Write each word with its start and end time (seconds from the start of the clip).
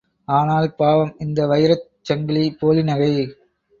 ஆனால் 0.27 0.69
பாவம், 0.75 1.11
இந்த 1.19 1.45
வைரச் 1.47 1.85
சங்கிலி 2.03 2.45
போலி 2.59 2.83
நகை...! 2.83 3.11